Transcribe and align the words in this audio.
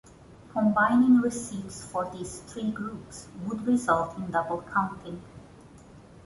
Combining 0.51 1.21
receipts 1.21 1.85
for 1.85 2.09
these 2.09 2.39
three 2.39 2.71
groups 2.71 3.27
would 3.45 3.67
result 3.67 4.17
in 4.17 4.31
double-counting. 4.31 5.21